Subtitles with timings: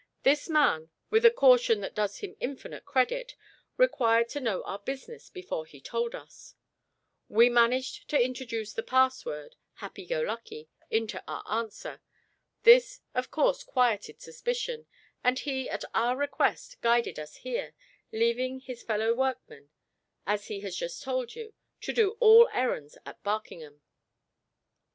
[0.23, 3.35] "This man, with a caution that does him infinite credit,
[3.77, 6.55] required to know our business before he told us.
[7.29, 12.01] We managed to introduce the password 'Happy go lucky' into our answer.
[12.63, 14.87] This of course quieted suspicion;
[15.23, 17.75] and he, at our request, guided us here,
[18.11, 19.69] leaving his fellow workman,
[20.25, 23.83] as he has just told you, to do all errands at Barkingham."